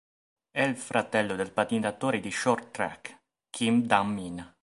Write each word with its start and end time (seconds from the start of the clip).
È 0.49 0.63
il 0.63 0.77
fratello 0.77 1.35
del 1.35 1.51
pattinatore 1.51 2.19
di 2.19 2.31
short 2.31 2.71
track 2.71 3.21
Kim 3.51 3.83
Dam-Min. 3.85 4.51